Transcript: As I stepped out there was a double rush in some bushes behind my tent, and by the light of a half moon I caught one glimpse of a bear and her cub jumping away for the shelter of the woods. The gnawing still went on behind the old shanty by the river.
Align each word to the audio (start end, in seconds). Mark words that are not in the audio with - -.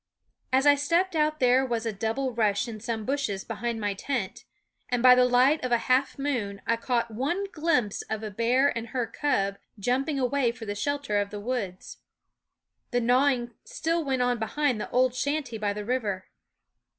As 0.51 0.65
I 0.65 0.73
stepped 0.73 1.15
out 1.15 1.39
there 1.39 1.63
was 1.63 1.85
a 1.85 1.93
double 1.93 2.33
rush 2.33 2.67
in 2.67 2.79
some 2.79 3.05
bushes 3.05 3.43
behind 3.43 3.79
my 3.79 3.93
tent, 3.93 4.45
and 4.89 5.03
by 5.03 5.13
the 5.13 5.25
light 5.27 5.63
of 5.63 5.71
a 5.71 5.77
half 5.77 6.17
moon 6.17 6.59
I 6.65 6.75
caught 6.75 7.11
one 7.11 7.45
glimpse 7.51 8.01
of 8.09 8.23
a 8.23 8.31
bear 8.31 8.75
and 8.75 8.87
her 8.87 9.05
cub 9.05 9.59
jumping 9.77 10.19
away 10.19 10.53
for 10.53 10.65
the 10.65 10.73
shelter 10.73 11.19
of 11.21 11.29
the 11.29 11.39
woods. 11.39 11.97
The 12.89 12.99
gnawing 12.99 13.53
still 13.63 14.03
went 14.03 14.23
on 14.23 14.39
behind 14.39 14.81
the 14.81 14.89
old 14.89 15.13
shanty 15.13 15.59
by 15.59 15.71
the 15.71 15.85
river. 15.85 16.25